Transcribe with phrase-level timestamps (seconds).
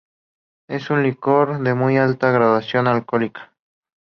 [0.67, 3.51] Es un licor de muy alta graduación alcohólica.